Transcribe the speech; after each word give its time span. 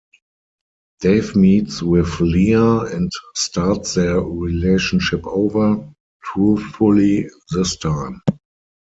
Dave 1.01 1.35
meets 1.35 1.83
with 1.83 2.19
Leah 2.21 2.85
and 2.85 3.11
starts 3.35 3.93
their 3.93 4.19
relationship 4.19 5.21
over, 5.27 5.87
truthfully 6.23 7.29
this 7.51 7.75
time. 7.75 8.19